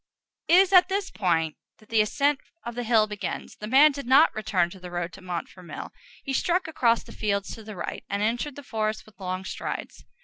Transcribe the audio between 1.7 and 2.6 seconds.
that the ascent